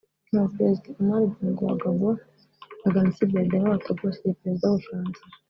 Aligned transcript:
Abaperezida 0.35 0.89
Omar 1.01 1.23
Bongo 1.31 1.61
wa 1.69 1.77
Gabon 1.81 2.15
na 2.81 2.87
Gnassingbé 2.93 3.35
Eyadéma 3.39 3.71
wa 3.71 3.81
Togo 3.83 4.01
bashyigikiye 4.05 4.39
Perezida 4.41 4.65
w’u 4.69 4.77
Bufaransa 4.79 5.21